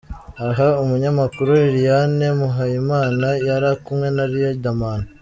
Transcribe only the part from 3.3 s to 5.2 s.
yari kumwe na Riderman.